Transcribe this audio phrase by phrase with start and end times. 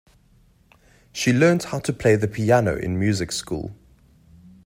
[1.11, 3.75] She learned how to play the piano in music school.